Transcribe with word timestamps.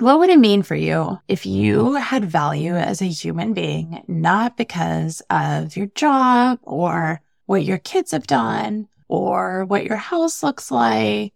What 0.00 0.18
would 0.18 0.30
it 0.30 0.38
mean 0.38 0.62
for 0.62 0.74
you 0.74 1.18
if 1.28 1.44
you 1.44 1.96
had 1.96 2.24
value 2.24 2.74
as 2.74 3.02
a 3.02 3.04
human 3.04 3.52
being, 3.52 4.02
not 4.08 4.56
because 4.56 5.20
of 5.28 5.76
your 5.76 5.88
job 5.88 6.58
or 6.62 7.20
what 7.44 7.64
your 7.64 7.76
kids 7.76 8.12
have 8.12 8.26
done 8.26 8.88
or 9.08 9.66
what 9.66 9.84
your 9.84 9.98
house 9.98 10.42
looks 10.42 10.70
like 10.70 11.34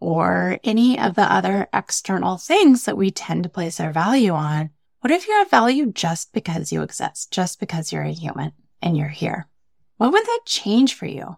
or 0.00 0.58
any 0.64 0.98
of 0.98 1.14
the 1.14 1.30
other 1.30 1.68
external 1.74 2.38
things 2.38 2.86
that 2.86 2.96
we 2.96 3.10
tend 3.10 3.42
to 3.42 3.50
place 3.50 3.80
our 3.80 3.92
value 3.92 4.32
on? 4.32 4.70
What 5.00 5.10
if 5.10 5.28
you 5.28 5.34
have 5.34 5.50
value 5.50 5.92
just 5.92 6.32
because 6.32 6.72
you 6.72 6.80
exist, 6.80 7.30
just 7.30 7.60
because 7.60 7.92
you're 7.92 8.02
a 8.02 8.12
human 8.12 8.52
and 8.80 8.96
you're 8.96 9.08
here? 9.08 9.46
What 9.98 10.12
would 10.12 10.24
that 10.24 10.40
change 10.46 10.94
for 10.94 11.04
you? 11.04 11.36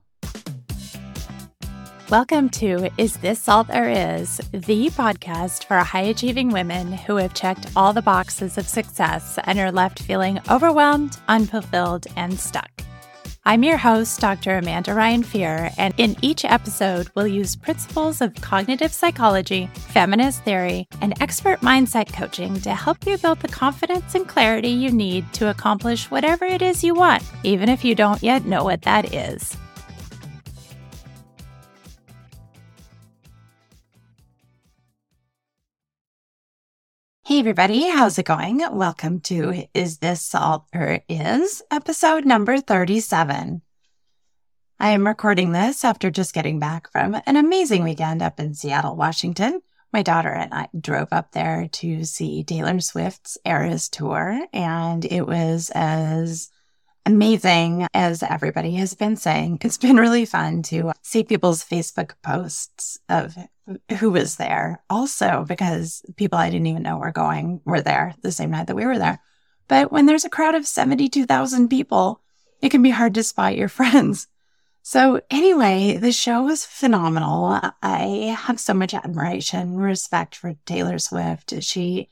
Welcome 2.11 2.49
to 2.51 2.89
Is 2.97 3.19
This 3.19 3.51
All 3.51 3.65
There 3.65 3.91
Is, 3.91 4.39
the 4.51 4.89
podcast 4.89 5.65
for 5.65 5.77
high 5.77 6.05
achieving 6.05 6.49
women 6.49 6.91
who 6.91 7.17
have 7.17 7.35
checked 7.35 7.67
all 7.77 7.93
the 7.93 8.01
boxes 8.01 8.57
of 8.57 8.67
success 8.67 9.39
and 9.45 9.59
are 9.59 9.71
left 9.71 10.01
feeling 10.01 10.41
overwhelmed, 10.51 11.19
unfulfilled, 11.29 12.07
and 12.17 12.41
stuck. 12.41 12.71
I'm 13.45 13.63
your 13.63 13.77
host, 13.77 14.21
Dr. 14.21 14.57
Amanda 14.57 14.95
Ryan 14.95 15.23
Fear, 15.23 15.71
and 15.77 15.93
in 15.99 16.17
each 16.23 16.47
episode, 16.47 17.11
we'll 17.15 17.27
use 17.27 17.55
principles 17.55 18.23
of 18.23 18.35
cognitive 18.37 18.95
psychology, 18.95 19.69
feminist 19.75 20.43
theory, 20.45 20.89
and 21.03 21.13
expert 21.21 21.61
mindset 21.61 22.11
coaching 22.15 22.59
to 22.63 22.75
help 22.75 23.07
you 23.07 23.19
build 23.19 23.41
the 23.41 23.49
confidence 23.49 24.15
and 24.15 24.27
clarity 24.27 24.71
you 24.71 24.91
need 24.91 25.31
to 25.35 25.51
accomplish 25.51 26.11
whatever 26.11 26.47
it 26.47 26.63
is 26.63 26.83
you 26.83 26.95
want, 26.95 27.23
even 27.45 27.69
if 27.69 27.85
you 27.85 27.95
don't 27.95 28.23
yet 28.23 28.47
know 28.47 28.65
what 28.65 28.81
that 28.81 29.13
is. 29.13 29.59
Hey, 37.29 37.41
everybody, 37.41 37.87
how's 37.91 38.19
it 38.19 38.25
going? 38.25 38.63
Welcome 38.73 39.21
to 39.21 39.67
Is 39.75 39.99
This 39.99 40.35
All 40.35 40.67
There 40.73 41.03
Is, 41.11 41.61
episode 41.71 42.25
number 42.25 42.59
37. 42.59 43.61
I 44.81 44.89
am 44.89 45.07
recording 45.07 45.53
this 45.53 45.85
after 45.85 46.11
just 46.11 46.33
getting 46.33 46.59
back 46.59 46.91
from 46.91 47.21
an 47.27 47.37
amazing 47.37 47.85
weekend 47.85 48.23
up 48.23 48.41
in 48.41 48.55
Seattle, 48.55 48.97
Washington. 48.97 49.61
My 49.93 50.01
daughter 50.01 50.31
and 50.31 50.55
I 50.55 50.69
drove 50.81 51.09
up 51.13 51.33
there 51.33 51.69
to 51.71 52.03
see 52.05 52.45
Taylor 52.45 52.81
Swift's 52.81 53.37
Eras 53.45 53.91
Tour, 53.91 54.47
and 54.55 55.05
it 55.05 55.27
was 55.27 55.71
as 55.75 56.49
amazing 57.09 57.87
as 57.95 58.23
everybody 58.23 58.75
has 58.75 58.93
been 58.93 59.17
saying. 59.17 59.59
It's 59.63 59.79
been 59.79 59.97
really 59.97 60.27
fun 60.27 60.63
to 60.65 60.93
see 61.01 61.25
people's 61.25 61.65
Facebook 61.65 62.13
posts 62.23 62.99
of 63.09 63.35
who 63.99 64.11
was 64.11 64.37
there. 64.37 64.83
Also, 64.91 65.47
because 65.49 66.03
people 66.17 66.39
I 66.39 66.51
didn't 66.51 66.67
even 66.67 66.83
know 66.83 66.99
were 66.99 67.11
going 67.11 67.63
were 67.65 67.81
there 67.81 68.15
the 68.21 68.31
same 68.31 68.51
night 68.51 68.67
that 68.67 68.77
we 68.77 68.85
were 68.85 68.99
there. 68.99 69.21
But 69.69 69.91
when 69.91 70.05
there's 70.05 70.27
a 70.27 70.31
crowd 70.31 70.55
of 70.55 70.67
72,000 70.67 71.69
people, 71.69 72.21
it 72.61 72.71
can 72.71 72.83
be 72.83 72.91
hard 72.91 73.15
to 73.15 73.23
spot 73.23 73.57
your 73.57 73.69
friends. 73.79 74.27
So 74.83 75.23
anyway, 75.31 75.97
the 75.97 76.13
show 76.13 76.43
was 76.43 76.67
phenomenal. 76.67 77.59
I 77.83 78.37
have 78.39 78.61
so 78.61 78.75
much 78.75 78.93
admiration, 78.93 79.77
respect 79.77 80.37
for 80.37 80.57
Taylor 80.67 80.99
Swift. 80.99 81.63
She 81.63 82.11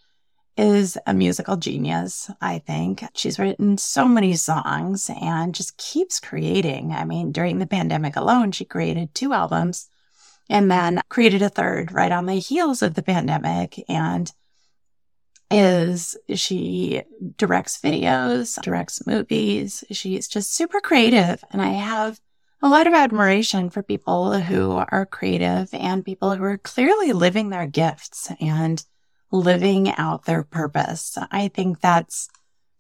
is 0.57 0.97
a 1.07 1.13
musical 1.13 1.57
genius, 1.57 2.31
I 2.41 2.59
think. 2.59 3.05
She's 3.15 3.39
written 3.39 3.77
so 3.79 4.07
many 4.09 4.35
songs 4.35 5.11
and 5.21 5.55
just 5.55 5.77
keeps 5.77 6.19
creating. 6.19 6.93
I 6.93 7.05
mean, 7.05 7.33
during 7.33 7.59
the 7.59 7.67
pandemic 7.67 8.17
alone, 8.17 8.53
she 8.53 8.65
created 8.65 9.15
two 9.15 9.33
albums 9.33 9.89
and 10.49 10.71
then 10.71 11.03
created 11.09 11.43
a 11.43 11.49
third 11.49 11.93
right 11.93 12.13
on 12.13 12.27
the 12.27 12.35
heels 12.35 12.83
of 12.83 12.95
the 12.95 13.03
pandemic 13.03 13.85
and 13.89 14.33
is 15.51 16.17
she 16.35 17.03
directs 17.37 17.81
videos, 17.81 18.61
directs 18.63 19.07
movies. 19.07 19.85
She's 19.91 20.27
just 20.27 20.55
super 20.55 20.81
creative 20.81 21.45
and 21.53 21.63
I 21.63 21.69
have 21.69 22.21
a 22.63 22.69
lot 22.69 22.87
of 22.87 22.95
admiration 22.95 23.71
for 23.71 23.83
people 23.83 24.41
who 24.41 24.73
are 24.73 25.07
creative 25.07 25.69
and 25.73 26.05
people 26.05 26.35
who 26.35 26.43
are 26.43 26.59
clearly 26.59 27.13
living 27.13 27.51
their 27.51 27.67
gifts 27.67 28.33
and 28.41 28.83
living 29.31 29.93
out 29.97 30.25
their 30.25 30.43
purpose. 30.43 31.19
I 31.31 31.49
think 31.49 31.81
that's 31.81 32.29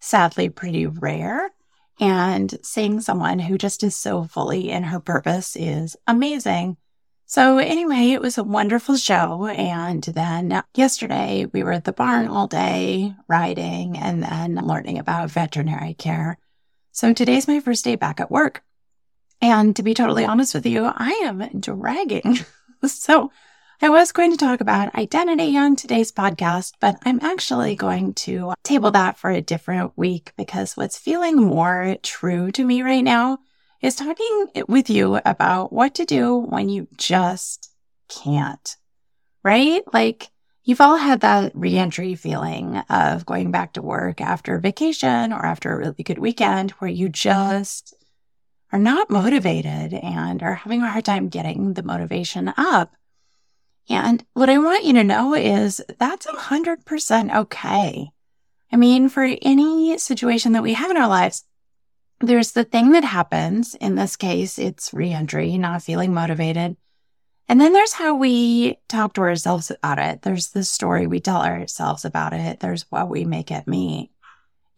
sadly 0.00 0.48
pretty 0.48 0.86
rare. 0.86 1.50
And 1.98 2.58
seeing 2.62 3.00
someone 3.00 3.38
who 3.38 3.56
just 3.56 3.82
is 3.82 3.96
so 3.96 4.24
fully 4.24 4.70
in 4.70 4.84
her 4.84 5.00
purpose 5.00 5.56
is 5.56 5.96
amazing. 6.06 6.76
So 7.28 7.58
anyway, 7.58 8.10
it 8.10 8.20
was 8.20 8.38
a 8.38 8.44
wonderful 8.44 8.96
show. 8.96 9.46
And 9.46 10.02
then 10.04 10.62
yesterday 10.74 11.46
we 11.52 11.64
were 11.64 11.72
at 11.72 11.84
the 11.84 11.92
barn 11.92 12.28
all 12.28 12.46
day 12.46 13.14
riding 13.28 13.98
and 13.98 14.22
then 14.22 14.54
learning 14.54 14.98
about 14.98 15.30
veterinary 15.30 15.94
care. 15.94 16.38
So 16.92 17.12
today's 17.12 17.48
my 17.48 17.60
first 17.60 17.84
day 17.84 17.96
back 17.96 18.20
at 18.20 18.30
work. 18.30 18.62
And 19.40 19.74
to 19.76 19.82
be 19.82 19.92
totally 19.92 20.24
honest 20.24 20.54
with 20.54 20.66
you, 20.66 20.84
I 20.84 21.10
am 21.24 21.60
dragging. 21.60 22.38
so 22.86 23.30
I 23.82 23.90
was 23.90 24.10
going 24.10 24.30
to 24.30 24.38
talk 24.38 24.62
about 24.62 24.94
identity 24.94 25.54
on 25.58 25.76
today's 25.76 26.10
podcast, 26.10 26.72
but 26.80 26.96
I'm 27.04 27.20
actually 27.20 27.76
going 27.76 28.14
to 28.14 28.54
table 28.62 28.90
that 28.92 29.18
for 29.18 29.30
a 29.30 29.42
different 29.42 29.92
week 29.96 30.32
because 30.38 30.78
what's 30.78 30.96
feeling 30.96 31.36
more 31.36 31.96
true 32.02 32.50
to 32.52 32.64
me 32.64 32.80
right 32.80 33.04
now 33.04 33.38
is 33.82 33.94
talking 33.94 34.46
with 34.66 34.88
you 34.88 35.20
about 35.26 35.74
what 35.74 35.94
to 35.96 36.06
do 36.06 36.38
when 36.38 36.70
you 36.70 36.88
just 36.96 37.70
can't, 38.08 38.78
right? 39.42 39.82
Like 39.92 40.30
you've 40.64 40.80
all 40.80 40.96
had 40.96 41.20
that 41.20 41.52
reentry 41.54 42.14
feeling 42.14 42.78
of 42.88 43.26
going 43.26 43.50
back 43.50 43.74
to 43.74 43.82
work 43.82 44.22
after 44.22 44.58
vacation 44.58 45.34
or 45.34 45.44
after 45.44 45.72
a 45.72 45.76
really 45.76 46.02
good 46.02 46.18
weekend 46.18 46.70
where 46.72 46.90
you 46.90 47.10
just 47.10 47.94
are 48.72 48.78
not 48.78 49.10
motivated 49.10 49.92
and 49.92 50.42
are 50.42 50.54
having 50.54 50.80
a 50.82 50.90
hard 50.90 51.04
time 51.04 51.28
getting 51.28 51.74
the 51.74 51.82
motivation 51.82 52.54
up. 52.56 52.94
And 53.88 54.24
what 54.32 54.50
I 54.50 54.58
want 54.58 54.84
you 54.84 54.92
to 54.94 55.04
know 55.04 55.34
is 55.34 55.80
that's 55.98 56.26
100% 56.26 57.36
okay. 57.36 58.10
I 58.72 58.76
mean, 58.76 59.08
for 59.08 59.24
any 59.42 59.96
situation 59.98 60.52
that 60.52 60.62
we 60.62 60.74
have 60.74 60.90
in 60.90 60.96
our 60.96 61.08
lives, 61.08 61.44
there's 62.20 62.52
the 62.52 62.64
thing 62.64 62.92
that 62.92 63.04
happens. 63.04 63.74
In 63.76 63.94
this 63.94 64.16
case, 64.16 64.58
it's 64.58 64.92
reentry, 64.92 65.56
not 65.58 65.82
feeling 65.82 66.12
motivated. 66.12 66.76
And 67.48 67.60
then 67.60 67.72
there's 67.72 67.92
how 67.92 68.16
we 68.16 68.78
talk 68.88 69.14
to 69.14 69.20
ourselves 69.20 69.70
about 69.70 69.98
it. 69.98 70.22
There's 70.22 70.48
the 70.48 70.64
story 70.64 71.06
we 71.06 71.20
tell 71.20 71.42
ourselves 71.42 72.04
about 72.04 72.32
it. 72.32 72.58
There's 72.58 72.86
what 72.90 73.08
we 73.08 73.24
make 73.24 73.52
it 73.52 73.68
mean. 73.68 74.08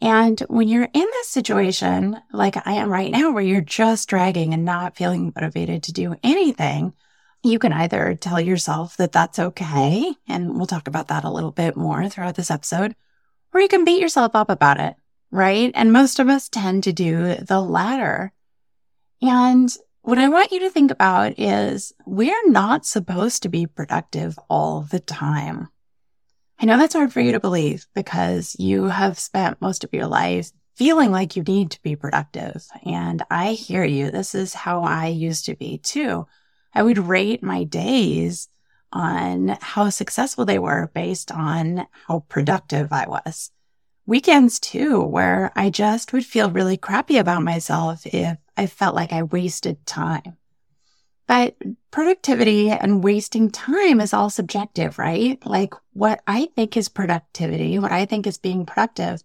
And 0.00 0.38
when 0.48 0.68
you're 0.68 0.88
in 0.92 1.06
this 1.12 1.28
situation, 1.28 2.20
like 2.32 2.56
I 2.66 2.74
am 2.74 2.90
right 2.90 3.10
now, 3.10 3.32
where 3.32 3.42
you're 3.42 3.60
just 3.60 4.08
dragging 4.08 4.52
and 4.52 4.64
not 4.64 4.96
feeling 4.96 5.32
motivated 5.34 5.82
to 5.84 5.92
do 5.92 6.14
anything, 6.22 6.92
you 7.42 7.58
can 7.58 7.72
either 7.72 8.14
tell 8.14 8.40
yourself 8.40 8.96
that 8.96 9.12
that's 9.12 9.38
okay, 9.38 10.14
and 10.26 10.56
we'll 10.56 10.66
talk 10.66 10.88
about 10.88 11.08
that 11.08 11.24
a 11.24 11.30
little 11.30 11.52
bit 11.52 11.76
more 11.76 12.08
throughout 12.08 12.34
this 12.34 12.50
episode, 12.50 12.94
or 13.52 13.60
you 13.60 13.68
can 13.68 13.84
beat 13.84 14.00
yourself 14.00 14.34
up 14.34 14.50
about 14.50 14.80
it, 14.80 14.96
right? 15.30 15.70
And 15.74 15.92
most 15.92 16.18
of 16.18 16.28
us 16.28 16.48
tend 16.48 16.84
to 16.84 16.92
do 16.92 17.36
the 17.36 17.60
latter. 17.60 18.32
And 19.22 19.74
what 20.02 20.18
I 20.18 20.28
want 20.28 20.52
you 20.52 20.60
to 20.60 20.70
think 20.70 20.90
about 20.90 21.38
is 21.38 21.92
we're 22.06 22.50
not 22.50 22.86
supposed 22.86 23.42
to 23.42 23.48
be 23.48 23.66
productive 23.66 24.38
all 24.48 24.82
the 24.82 25.00
time. 25.00 25.68
I 26.60 26.66
know 26.66 26.76
that's 26.76 26.94
hard 26.94 27.12
for 27.12 27.20
you 27.20 27.32
to 27.32 27.40
believe 27.40 27.86
because 27.94 28.56
you 28.58 28.86
have 28.86 29.18
spent 29.18 29.60
most 29.60 29.84
of 29.84 29.90
your 29.92 30.06
life 30.06 30.50
feeling 30.74 31.10
like 31.10 31.36
you 31.36 31.42
need 31.42 31.70
to 31.72 31.82
be 31.82 31.94
productive. 31.94 32.66
And 32.84 33.22
I 33.30 33.52
hear 33.52 33.84
you. 33.84 34.10
This 34.10 34.34
is 34.34 34.54
how 34.54 34.82
I 34.82 35.08
used 35.08 35.44
to 35.46 35.56
be 35.56 35.78
too. 35.78 36.26
I 36.78 36.82
would 36.82 37.08
rate 37.08 37.42
my 37.42 37.64
days 37.64 38.46
on 38.92 39.58
how 39.60 39.90
successful 39.90 40.44
they 40.44 40.60
were 40.60 40.92
based 40.94 41.32
on 41.32 41.88
how 42.06 42.20
productive 42.28 42.92
I 42.92 43.08
was. 43.08 43.50
Weekends 44.06 44.60
too, 44.60 45.02
where 45.02 45.50
I 45.56 45.70
just 45.70 46.12
would 46.12 46.24
feel 46.24 46.52
really 46.52 46.76
crappy 46.76 47.16
about 47.16 47.42
myself 47.42 48.06
if 48.06 48.38
I 48.56 48.68
felt 48.68 48.94
like 48.94 49.12
I 49.12 49.24
wasted 49.24 49.84
time. 49.86 50.36
But 51.26 51.56
productivity 51.90 52.70
and 52.70 53.02
wasting 53.02 53.50
time 53.50 54.00
is 54.00 54.14
all 54.14 54.30
subjective, 54.30 55.00
right? 55.00 55.44
Like 55.44 55.74
what 55.94 56.22
I 56.28 56.48
think 56.54 56.76
is 56.76 56.88
productivity, 56.88 57.80
what 57.80 57.90
I 57.90 58.04
think 58.04 58.24
is 58.24 58.38
being 58.38 58.66
productive 58.66 59.24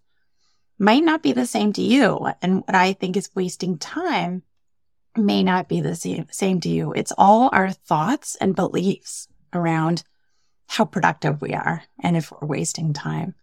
might 0.80 1.04
not 1.04 1.22
be 1.22 1.33
the 1.33 1.45
same 1.45 1.72
to 1.74 1.83
you. 1.83 2.30
And 2.42 2.62
what 2.62 2.74
I 2.74 2.94
think 2.94 3.16
is 3.16 3.30
wasting 3.36 3.77
time 3.77 4.42
may 5.15 5.44
not 5.44 5.68
be 5.68 5.81
the 5.81 5.95
same, 5.95 6.27
same 6.31 6.60
to 6.62 6.69
you. 6.69 6.94
It's 6.94 7.13
all 7.18 7.50
our 7.54 7.71
thoughts 7.71 8.36
and 8.36 8.56
beliefs 8.56 9.27
around 9.54 10.04
how 10.68 10.86
productive 10.86 11.42
we 11.42 11.54
are 11.54 11.83
and 12.01 12.18
if 12.18 12.31
we're 12.31 12.48
wasting 12.48 12.94
time. 12.94 13.36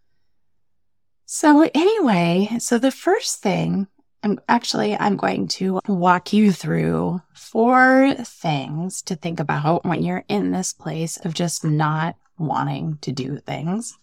So 1.27 1.71
anyway, 1.75 2.57
so 2.59 2.79
the 2.79 2.91
first 2.91 3.41
thing 3.41 3.87
I'm 4.23 4.39
actually, 4.49 4.97
I'm 4.97 5.17
going 5.17 5.49
to 5.49 5.81
walk 5.87 6.33
you 6.33 6.53
through 6.53 7.23
four 7.33 8.15
things 8.17 9.01
to 9.03 9.17
think 9.17 9.41
about 9.41 9.87
when 9.87 10.03
you're 10.03 10.25
in 10.29 10.51
this 10.51 10.75
place 10.75 11.17
of 11.19 11.33
just 11.33 11.65
not 11.65 12.17
wanting 12.37 12.99
to 13.03 13.13
do 13.13 13.39
things. 13.39 13.97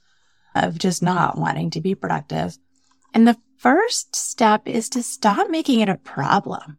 of 0.58 0.78
just 0.78 1.04
not 1.04 1.38
wanting 1.38 1.69
to 1.72 1.81
be 1.81 1.96
productive. 1.96 2.58
And 3.14 3.28
the 3.28 3.38
first 3.58 4.16
step 4.16 4.68
is 4.68 4.90
to 4.90 5.04
stop 5.04 5.50
making 5.50 5.80
it 5.80 5.90
a 5.90 5.96
problem. 5.96 6.78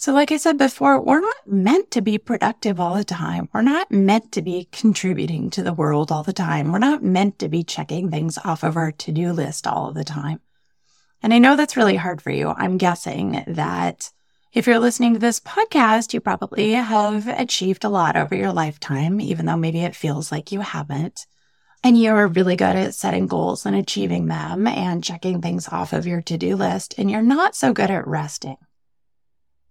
So, 0.00 0.14
like 0.14 0.32
I 0.32 0.38
said 0.38 0.56
before, 0.56 0.98
we're 0.98 1.20
not 1.20 1.46
meant 1.46 1.90
to 1.90 2.00
be 2.00 2.16
productive 2.16 2.80
all 2.80 2.94
the 2.94 3.04
time. 3.04 3.50
We're 3.52 3.60
not 3.60 3.92
meant 3.92 4.32
to 4.32 4.40
be 4.40 4.66
contributing 4.72 5.50
to 5.50 5.62
the 5.62 5.74
world 5.74 6.10
all 6.10 6.22
the 6.22 6.32
time. 6.32 6.72
We're 6.72 6.78
not 6.78 7.02
meant 7.02 7.38
to 7.40 7.50
be 7.50 7.62
checking 7.62 8.10
things 8.10 8.38
off 8.42 8.62
of 8.62 8.78
our 8.78 8.92
to 8.92 9.12
do 9.12 9.30
list 9.34 9.66
all 9.66 9.92
the 9.92 10.02
time. 10.02 10.40
And 11.22 11.34
I 11.34 11.38
know 11.38 11.54
that's 11.54 11.76
really 11.76 11.96
hard 11.96 12.22
for 12.22 12.30
you. 12.30 12.48
I'm 12.48 12.78
guessing 12.78 13.44
that 13.46 14.10
if 14.54 14.66
you're 14.66 14.78
listening 14.78 15.12
to 15.12 15.18
this 15.18 15.38
podcast, 15.38 16.14
you 16.14 16.20
probably 16.22 16.72
have 16.72 17.28
achieved 17.28 17.84
a 17.84 17.90
lot 17.90 18.16
over 18.16 18.34
your 18.34 18.52
lifetime, 18.52 19.20
even 19.20 19.44
though 19.44 19.58
maybe 19.58 19.80
it 19.80 19.94
feels 19.94 20.32
like 20.32 20.50
you 20.50 20.60
haven't. 20.60 21.26
And 21.84 22.00
you're 22.00 22.26
really 22.26 22.56
good 22.56 22.74
at 22.74 22.94
setting 22.94 23.26
goals 23.26 23.66
and 23.66 23.76
achieving 23.76 24.28
them 24.28 24.66
and 24.66 25.04
checking 25.04 25.42
things 25.42 25.68
off 25.68 25.92
of 25.92 26.06
your 26.06 26.22
to 26.22 26.38
do 26.38 26.56
list. 26.56 26.94
And 26.96 27.10
you're 27.10 27.20
not 27.20 27.54
so 27.54 27.74
good 27.74 27.90
at 27.90 28.06
resting. 28.06 28.56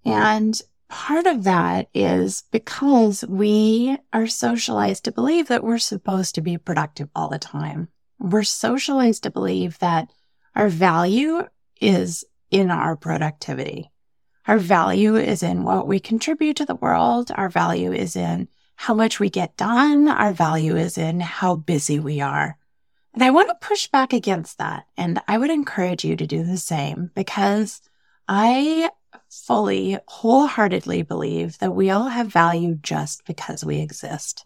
And 0.06 0.60
part 0.88 1.28
of 1.28 1.44
that 1.44 1.90
is 1.94 2.44
because 2.52 3.24
we 3.28 3.98
are 4.12 4.28
socialized 4.28 5.06
to 5.06 5.12
believe 5.12 5.48
that 5.48 5.64
we're 5.64 5.78
supposed 5.78 6.36
to 6.36 6.42
be 6.42 6.58
productive 6.58 7.10
all 7.16 7.30
the 7.30 7.40
time. 7.40 7.90
We're 8.20 8.44
socialized 8.44 9.24
to 9.24 9.32
believe 9.32 9.80
that 9.80 10.10
our 10.56 10.70
value 10.70 11.44
is 11.80 12.26
in 12.52 12.72
our 12.72 12.96
productivity. 12.96 13.92
Our 14.48 14.58
value 14.58 15.16
is 15.16 15.44
in 15.44 15.64
what 15.64 15.88
we 15.88 16.00
contribute 16.00 16.58
to 16.58 16.66
the 16.66 16.76
world. 16.76 17.32
Our 17.36 17.50
value 17.50 17.94
is 17.94 18.16
in 18.16 18.48
how 18.76 18.94
much 18.94 19.20
we 19.20 19.30
get 19.30 19.58
done. 19.58 20.08
Our 20.08 20.34
value 20.34 20.76
is 20.76 20.98
in 20.98 21.20
how 21.20 21.56
busy 21.56 22.00
we 22.00 22.20
are. 22.20 22.58
And 23.14 23.24
I 23.24 23.30
want 23.32 23.50
to 23.50 23.68
push 23.68 23.88
back 23.88 24.12
against 24.14 24.58
that. 24.58 24.86
And 24.98 25.22
I 25.28 25.38
would 25.38 25.50
encourage 25.50 26.04
you 26.04 26.16
to 26.16 26.26
do 26.26 26.44
the 26.44 26.58
same 26.58 27.12
because 27.14 27.82
I 28.28 28.90
fully, 29.30 29.98
wholeheartedly 30.08 31.04
believe 31.04 31.58
that 31.60 31.76
we 31.76 31.90
all 31.90 32.08
have 32.08 32.28
value 32.28 32.76
just 32.76 33.26
because 33.26 33.64
we 33.64 33.80
exist. 33.80 34.46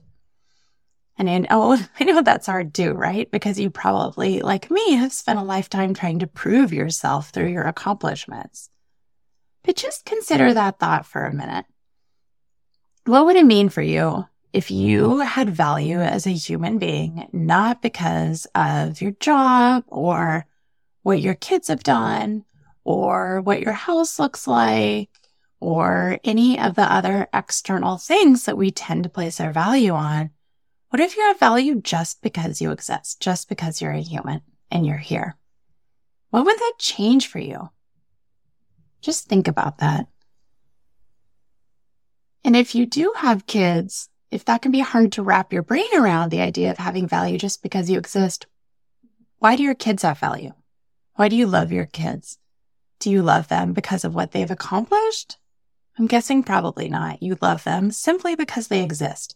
And 1.17 1.29
I 1.29 1.39
know, 1.39 1.77
I 1.99 2.03
know 2.03 2.21
that's 2.21 2.47
hard 2.47 2.73
too, 2.73 2.91
right? 2.93 3.29
Because 3.29 3.59
you 3.59 3.69
probably, 3.69 4.41
like 4.41 4.71
me, 4.71 4.93
have 4.93 5.13
spent 5.13 5.39
a 5.39 5.43
lifetime 5.43 5.93
trying 5.93 6.19
to 6.19 6.27
prove 6.27 6.73
yourself 6.73 7.29
through 7.29 7.49
your 7.49 7.63
accomplishments. 7.63 8.69
But 9.63 9.77
just 9.77 10.05
consider 10.05 10.53
that 10.53 10.79
thought 10.79 11.05
for 11.05 11.23
a 11.23 11.33
minute. 11.33 11.65
What 13.05 13.25
would 13.25 13.35
it 13.35 13.45
mean 13.45 13.69
for 13.69 13.81
you 13.81 14.27
if 14.51 14.69
you 14.69 15.19
had 15.19 15.49
value 15.49 15.99
as 15.99 16.27
a 16.27 16.31
human 16.31 16.77
being, 16.77 17.27
not 17.33 17.81
because 17.81 18.45
of 18.53 19.01
your 19.01 19.11
job 19.11 19.83
or 19.87 20.45
what 21.01 21.19
your 21.19 21.33
kids 21.33 21.69
have 21.69 21.83
done 21.83 22.45
or 22.83 23.41
what 23.41 23.61
your 23.61 23.73
house 23.73 24.19
looks 24.19 24.47
like 24.47 25.09
or 25.59 26.19
any 26.23 26.59
of 26.59 26.75
the 26.75 26.91
other 26.91 27.27
external 27.33 27.97
things 27.97 28.45
that 28.45 28.57
we 28.57 28.71
tend 28.71 29.03
to 29.03 29.09
place 29.09 29.39
our 29.39 29.53
value 29.53 29.93
on? 29.93 30.31
What 30.89 30.99
if 30.99 31.15
you 31.17 31.23
have 31.23 31.39
value 31.39 31.81
just 31.81 32.21
because 32.21 32.61
you 32.61 32.71
exist, 32.71 33.21
just 33.21 33.49
because 33.49 33.81
you're 33.81 33.91
a 33.91 34.01
human 34.01 34.41
and 34.69 34.85
you're 34.85 34.97
here? 34.97 35.37
What 36.29 36.45
would 36.45 36.57
that 36.57 36.73
change 36.77 37.27
for 37.27 37.39
you? 37.39 37.69
Just 39.01 39.27
think 39.27 39.47
about 39.47 39.79
that. 39.79 40.07
And 42.43 42.55
if 42.55 42.75
you 42.75 42.85
do 42.85 43.13
have 43.17 43.47
kids, 43.47 44.09
if 44.31 44.43
that 44.45 44.61
can 44.61 44.71
be 44.71 44.81
hard 44.81 45.11
to 45.13 45.23
wrap 45.23 45.53
your 45.53 45.63
brain 45.63 45.87
around 45.95 46.29
the 46.29 46.41
idea 46.41 46.71
of 46.71 46.77
having 46.77 47.07
value 47.07 47.37
just 47.37 47.63
because 47.63 47.89
you 47.89 47.97
exist, 47.97 48.47
why 49.39 49.55
do 49.55 49.63
your 49.63 49.75
kids 49.75 50.03
have 50.03 50.19
value? 50.19 50.53
Why 51.15 51.29
do 51.29 51.35
you 51.35 51.47
love 51.47 51.71
your 51.71 51.85
kids? 51.85 52.37
Do 53.03 53.11
you 53.11 53.21
love 53.21 53.49
them 53.49 53.73
because 53.73 54.05
of 54.05 54.15
what 54.15 54.31
they've 54.31 54.49
accomplished? 54.49 55.37
I'm 55.99 56.07
guessing 56.07 56.41
probably 56.41 56.87
not. 56.87 57.21
You 57.21 57.37
love 57.41 57.65
them 57.65 57.91
simply 57.91 58.33
because 58.33 58.69
they 58.69 58.81
exist. 58.81 59.35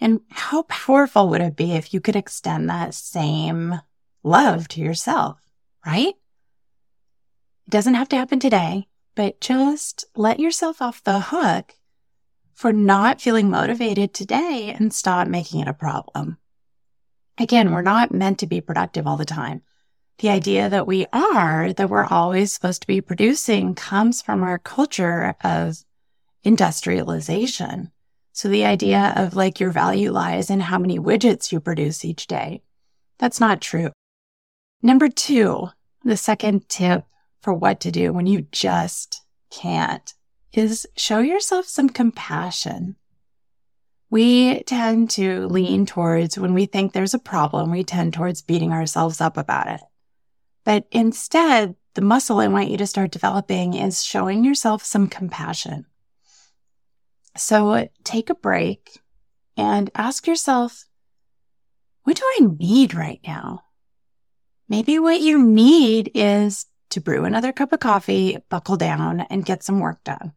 And 0.00 0.22
how 0.30 0.62
powerful 0.62 1.28
would 1.28 1.42
it 1.42 1.54
be 1.54 1.72
if 1.72 1.92
you 1.92 2.00
could 2.00 2.16
extend 2.16 2.70
that 2.70 2.94
same 2.94 3.82
love 4.22 4.68
to 4.68 4.80
yourself, 4.80 5.38
right? 5.84 6.14
It 7.66 7.70
doesn't 7.70 7.92
have 7.92 8.08
to 8.08 8.16
happen 8.16 8.40
today, 8.40 8.88
but 9.14 9.38
just 9.38 10.06
let 10.16 10.40
yourself 10.40 10.80
off 10.80 11.04
the 11.04 11.20
hook 11.20 11.74
for 12.54 12.72
not 12.72 13.20
feeling 13.20 13.50
motivated 13.50 14.14
today 14.14 14.74
and 14.74 14.94
stop 14.94 15.28
making 15.28 15.60
it 15.60 15.68
a 15.68 15.74
problem. 15.74 16.38
Again, 17.36 17.70
we're 17.70 17.82
not 17.82 18.14
meant 18.14 18.38
to 18.38 18.46
be 18.46 18.62
productive 18.62 19.06
all 19.06 19.18
the 19.18 19.26
time. 19.26 19.60
The 20.18 20.30
idea 20.30 20.70
that 20.70 20.86
we 20.86 21.06
are, 21.12 21.72
that 21.74 21.90
we're 21.90 22.06
always 22.06 22.52
supposed 22.52 22.80
to 22.80 22.86
be 22.86 23.02
producing 23.02 23.74
comes 23.74 24.22
from 24.22 24.42
our 24.42 24.58
culture 24.58 25.34
of 25.44 25.84
industrialization. 26.42 27.90
So 28.32 28.48
the 28.48 28.64
idea 28.64 29.12
of 29.16 29.36
like 29.36 29.60
your 29.60 29.70
value 29.70 30.10
lies 30.10 30.48
in 30.48 30.60
how 30.60 30.78
many 30.78 30.98
widgets 30.98 31.52
you 31.52 31.60
produce 31.60 32.04
each 32.04 32.26
day. 32.26 32.62
That's 33.18 33.40
not 33.40 33.60
true. 33.60 33.90
Number 34.82 35.08
two, 35.08 35.68
the 36.04 36.16
second 36.16 36.68
tip 36.68 37.04
for 37.40 37.52
what 37.52 37.80
to 37.80 37.90
do 37.90 38.12
when 38.12 38.26
you 38.26 38.46
just 38.52 39.22
can't 39.50 40.14
is 40.52 40.86
show 40.96 41.18
yourself 41.18 41.66
some 41.66 41.88
compassion. 41.88 42.96
We 44.08 44.62
tend 44.62 45.10
to 45.10 45.46
lean 45.48 45.84
towards 45.84 46.38
when 46.38 46.54
we 46.54 46.66
think 46.66 46.92
there's 46.92 47.14
a 47.14 47.18
problem, 47.18 47.70
we 47.70 47.84
tend 47.84 48.14
towards 48.14 48.40
beating 48.40 48.72
ourselves 48.72 49.20
up 49.20 49.36
about 49.36 49.66
it. 49.66 49.80
But 50.66 50.88
instead, 50.90 51.76
the 51.94 52.02
muscle 52.02 52.40
I 52.40 52.48
want 52.48 52.70
you 52.70 52.76
to 52.78 52.88
start 52.88 53.12
developing 53.12 53.74
is 53.74 54.02
showing 54.04 54.44
yourself 54.44 54.84
some 54.84 55.06
compassion. 55.06 55.86
So 57.36 57.88
take 58.02 58.30
a 58.30 58.34
break 58.34 58.98
and 59.56 59.92
ask 59.94 60.26
yourself, 60.26 60.84
what 62.02 62.16
do 62.16 62.24
I 62.24 62.48
need 62.58 62.94
right 62.94 63.20
now? 63.24 63.62
Maybe 64.68 64.98
what 64.98 65.20
you 65.20 65.40
need 65.40 66.10
is 66.16 66.66
to 66.90 67.00
brew 67.00 67.24
another 67.24 67.52
cup 67.52 67.72
of 67.72 67.78
coffee, 67.78 68.38
buckle 68.48 68.76
down, 68.76 69.20
and 69.20 69.44
get 69.44 69.62
some 69.62 69.78
work 69.78 70.02
done. 70.02 70.32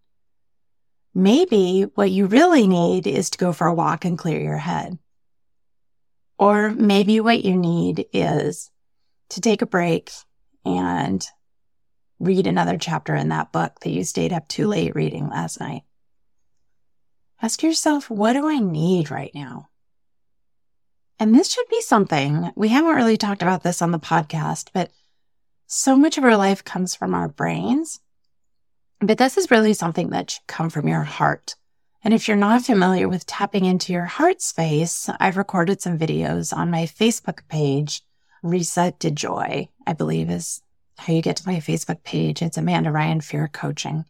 Maybe 1.15 1.87
what 1.95 2.11
you 2.11 2.27
really 2.27 2.67
need 2.67 3.07
is 3.07 3.31
to 3.31 3.37
go 3.39 3.51
for 3.51 3.65
a 3.65 3.73
walk 3.73 4.05
and 4.05 4.15
clear 4.15 4.39
your 4.39 4.57
head. 4.57 4.99
Or 6.37 6.69
maybe 6.69 7.19
what 7.19 7.43
you 7.43 7.57
need 7.57 8.05
is 8.13 8.69
to 9.29 9.41
take 9.41 9.61
a 9.61 9.67
break 9.67 10.11
and 10.77 11.25
read 12.19 12.47
another 12.47 12.77
chapter 12.77 13.15
in 13.15 13.29
that 13.29 13.51
book 13.51 13.79
that 13.81 13.91
you 13.91 14.03
stayed 14.03 14.33
up 14.33 14.47
too 14.47 14.67
late 14.67 14.95
reading 14.95 15.29
last 15.29 15.59
night. 15.59 15.83
Ask 17.41 17.63
yourself, 17.63 18.09
what 18.09 18.33
do 18.33 18.47
I 18.47 18.59
need 18.59 19.09
right 19.09 19.31
now? 19.33 19.69
And 21.19 21.33
this 21.33 21.51
should 21.51 21.67
be 21.69 21.81
something 21.81 22.51
we 22.55 22.69
haven't 22.69 22.95
really 22.95 23.17
talked 23.17 23.41
about 23.41 23.63
this 23.63 23.81
on 23.81 23.91
the 23.91 23.99
podcast, 23.99 24.69
but 24.73 24.91
so 25.67 25.95
much 25.95 26.17
of 26.17 26.23
our 26.23 26.37
life 26.37 26.63
comes 26.63 26.95
from 26.95 27.13
our 27.13 27.27
brains. 27.27 27.99
But 28.99 29.17
this 29.17 29.37
is 29.37 29.51
really 29.51 29.73
something 29.73 30.09
that 30.09 30.31
should 30.31 30.47
come 30.47 30.69
from 30.69 30.87
your 30.87 31.03
heart. 31.03 31.55
And 32.03 32.13
if 32.13 32.27
you're 32.27 32.37
not 32.37 32.63
familiar 32.63 33.07
with 33.09 33.25
tapping 33.25 33.65
into 33.65 33.91
your 33.91 34.05
heart 34.05 34.41
space, 34.41 35.09
I've 35.19 35.37
recorded 35.37 35.81
some 35.81 35.97
videos 35.97 36.55
on 36.55 36.71
my 36.71 36.83
Facebook 36.83 37.47
page, 37.49 38.01
Reset 38.41 38.99
to 39.01 39.11
Joy, 39.11 39.69
I 39.85 39.93
believe 39.93 40.29
is 40.29 40.61
how 40.97 41.13
you 41.13 41.21
get 41.21 41.37
to 41.37 41.47
my 41.47 41.57
Facebook 41.57 42.03
page. 42.03 42.41
It's 42.41 42.57
Amanda 42.57 42.91
Ryan 42.91 43.21
Fear 43.21 43.49
Coaching. 43.49 44.05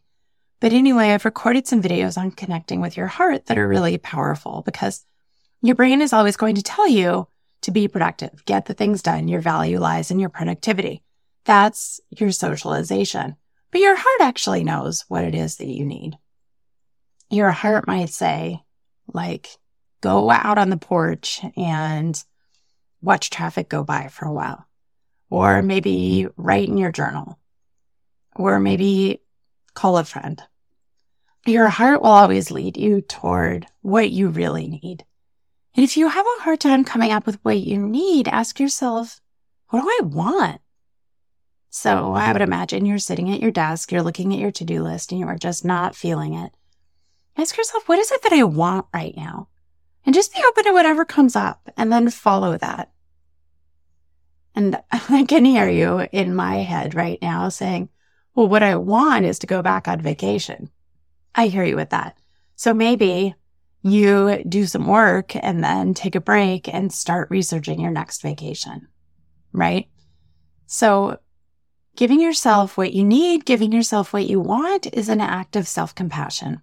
But 0.60 0.72
anyway, 0.72 1.10
I've 1.10 1.24
recorded 1.24 1.66
some 1.66 1.82
videos 1.82 2.18
on 2.18 2.30
connecting 2.30 2.80
with 2.80 2.96
your 2.96 3.06
heart 3.06 3.46
that 3.46 3.58
are 3.58 3.66
really 3.66 3.96
powerful 3.98 4.62
because 4.64 5.04
your 5.62 5.74
brain 5.74 6.02
is 6.02 6.12
always 6.12 6.36
going 6.36 6.54
to 6.56 6.62
tell 6.62 6.86
you 6.86 7.26
to 7.62 7.70
be 7.70 7.88
productive, 7.88 8.44
get 8.44 8.66
the 8.66 8.74
things 8.74 9.02
done. 9.02 9.28
Your 9.28 9.40
value 9.40 9.78
lies 9.78 10.10
in 10.10 10.18
your 10.18 10.30
productivity. 10.30 11.02
That's 11.44 12.00
your 12.10 12.30
socialization. 12.30 13.36
But 13.70 13.80
your 13.80 13.96
heart 13.96 14.20
actually 14.20 14.64
knows 14.64 15.04
what 15.08 15.24
it 15.24 15.34
is 15.34 15.56
that 15.56 15.68
you 15.68 15.84
need. 15.84 16.18
Your 17.30 17.50
heart 17.50 17.86
might 17.86 18.10
say, 18.10 18.62
like, 19.12 19.48
go 20.00 20.30
out 20.30 20.58
on 20.58 20.70
the 20.70 20.76
porch 20.76 21.40
and 21.56 22.22
watch 23.02 23.30
traffic 23.30 23.68
go 23.68 23.84
by 23.84 24.08
for 24.08 24.26
a 24.26 24.32
while. 24.32 24.66
Or 25.28 25.62
maybe 25.62 26.26
write 26.36 26.68
in 26.68 26.76
your 26.76 26.92
journal. 26.92 27.38
Or 28.36 28.58
maybe 28.58 29.20
call 29.74 29.98
a 29.98 30.04
friend. 30.04 30.42
Your 31.46 31.68
heart 31.68 32.02
will 32.02 32.10
always 32.10 32.50
lead 32.50 32.76
you 32.76 33.00
toward 33.00 33.66
what 33.80 34.10
you 34.10 34.28
really 34.28 34.66
need. 34.66 35.04
And 35.74 35.84
if 35.84 35.96
you 35.96 36.08
have 36.08 36.26
a 36.26 36.42
hard 36.42 36.60
time 36.60 36.84
coming 36.84 37.12
up 37.12 37.26
with 37.26 37.38
what 37.42 37.58
you 37.58 37.78
need, 37.78 38.28
ask 38.28 38.58
yourself, 38.58 39.20
what 39.68 39.80
do 39.80 39.88
I 39.88 40.00
want? 40.02 40.60
So 41.70 42.12
I 42.14 42.32
would 42.32 42.42
imagine 42.42 42.84
you're 42.84 42.98
sitting 42.98 43.32
at 43.32 43.40
your 43.40 43.52
desk, 43.52 43.92
you're 43.92 44.02
looking 44.02 44.32
at 44.32 44.40
your 44.40 44.50
to 44.50 44.64
do 44.64 44.82
list, 44.82 45.12
and 45.12 45.20
you 45.20 45.26
are 45.28 45.38
just 45.38 45.64
not 45.64 45.94
feeling 45.94 46.34
it. 46.34 46.52
Ask 47.36 47.56
yourself, 47.56 47.88
what 47.88 48.00
is 48.00 48.10
it 48.10 48.22
that 48.22 48.32
I 48.32 48.42
want 48.42 48.86
right 48.92 49.16
now? 49.16 49.48
And 50.04 50.14
just 50.14 50.34
be 50.34 50.42
open 50.46 50.64
to 50.64 50.72
whatever 50.72 51.04
comes 51.04 51.36
up 51.36 51.70
and 51.76 51.92
then 51.92 52.10
follow 52.10 52.58
that. 52.58 52.89
And 54.60 54.78
I 54.92 55.24
can 55.24 55.46
hear 55.46 55.68
you 55.68 56.06
in 56.12 56.34
my 56.34 56.56
head 56.56 56.94
right 56.94 57.18
now 57.22 57.48
saying, 57.48 57.88
well, 58.34 58.46
what 58.46 58.62
I 58.62 58.76
want 58.76 59.24
is 59.24 59.38
to 59.40 59.46
go 59.46 59.62
back 59.62 59.88
on 59.88 60.02
vacation. 60.02 60.70
I 61.34 61.46
hear 61.46 61.64
you 61.64 61.76
with 61.76 61.90
that. 61.90 62.18
So 62.56 62.74
maybe 62.74 63.34
you 63.82 64.44
do 64.46 64.66
some 64.66 64.86
work 64.86 65.34
and 65.34 65.64
then 65.64 65.94
take 65.94 66.14
a 66.14 66.20
break 66.20 66.72
and 66.72 66.92
start 66.92 67.30
researching 67.30 67.80
your 67.80 67.90
next 67.90 68.20
vacation, 68.20 68.88
right? 69.52 69.88
So 70.66 71.18
giving 71.96 72.20
yourself 72.20 72.76
what 72.76 72.92
you 72.92 73.02
need, 73.02 73.46
giving 73.46 73.72
yourself 73.72 74.12
what 74.12 74.26
you 74.26 74.40
want 74.40 74.92
is 74.92 75.08
an 75.08 75.22
act 75.22 75.56
of 75.56 75.66
self 75.66 75.94
compassion. 75.94 76.60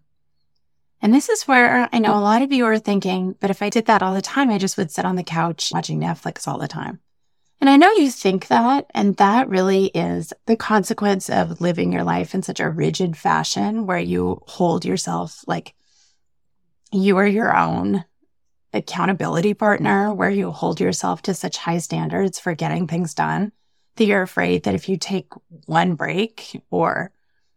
And 1.02 1.14
this 1.14 1.30
is 1.30 1.48
where 1.48 1.90
I 1.92 2.00
know 2.00 2.16
a 2.16 2.22
lot 2.22 2.44
of 2.44 2.52
you 2.52 2.66
are 2.66 2.80
thinking, 2.80 3.36
but 3.40 3.50
if 3.50 3.64
I 3.64 3.70
did 3.70 3.88
that 3.88 4.04
all 4.04 4.14
the 4.14 4.22
time, 4.22 4.52
I 4.52 4.60
just 4.60 4.78
would 4.78 4.92
sit 4.92 5.06
on 5.06 5.16
the 5.16 5.24
couch 5.24 5.72
watching 5.74 6.00
Netflix 6.00 6.48
all 6.48 6.60
the 6.60 6.68
time. 6.68 7.00
And 7.60 7.70
I 7.70 7.78
know 7.78 7.92
you 7.92 8.12
think 8.12 8.48
that, 8.48 8.86
and 8.94 9.18
that 9.18 9.50
really 9.50 9.86
is 9.88 10.32
the 10.46 10.56
consequence 10.56 11.30
of 11.30 11.60
living 11.60 11.92
your 11.92 12.04
life 12.04 12.36
in 12.36 12.44
such 12.44 12.60
a 12.60 12.70
rigid 12.70 13.18
fashion 13.18 13.88
where 13.88 13.98
you 13.98 14.44
hold 14.48 14.86
yourself 14.86 15.44
like 15.48 15.74
you 16.92 17.18
are 17.18 17.28
your 17.28 17.58
own 17.58 18.06
accountability 18.74 19.54
partner, 19.54 20.14
where 20.14 20.30
you 20.30 20.52
hold 20.52 20.80
yourself 20.80 21.24
to 21.24 21.34
such 21.34 21.58
high 21.58 21.80
standards 21.80 22.40
for 22.40 22.54
getting 22.54 22.88
things 22.88 23.14
done 23.14 23.52
that 23.96 24.06
you're 24.06 24.22
afraid 24.22 24.64
that 24.64 24.76
if 24.76 24.88
you 24.88 24.98
take 24.98 25.32
one 25.66 25.96
break 25.96 26.62
or 26.70 27.12